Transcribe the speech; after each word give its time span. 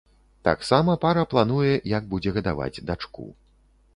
Таксама 0.47 0.95
пара 1.03 1.25
плануе, 1.33 1.75
як 1.97 2.09
будзе 2.13 2.33
гадаваць 2.37 2.81
дачку. 2.91 3.29